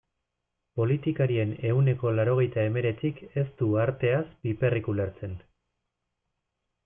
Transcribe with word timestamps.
Politikarien 0.79 1.51
ehuneko 1.71 2.13
laurogeita 2.19 2.63
hemeretzik 2.69 3.21
ez 3.43 3.45
du 3.59 3.69
arteaz 3.83 4.23
piperrik 4.47 4.89
ulertzen. 4.95 5.37